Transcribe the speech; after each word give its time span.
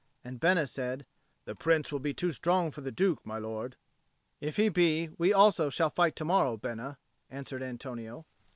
And 0.23 0.39
Bena 0.39 0.65
said, 0.65 1.05
"The 1.45 1.53
Prince 1.53 1.91
will 1.91 1.99
be 1.99 2.11
too 2.11 2.31
strong 2.31 2.71
for 2.71 2.81
the 2.81 2.91
Duke, 2.91 3.23
my 3.23 3.37
lord." 3.37 3.75
"If 4.39 4.55
he 4.55 4.67
be, 4.67 5.11
we 5.19 5.31
also 5.31 5.69
shall 5.69 5.91
fight 5.91 6.15
to 6.15 6.25
morrow, 6.25 6.57
Bena," 6.57 6.97
answered 7.29 7.61
Antonio. 7.61 8.25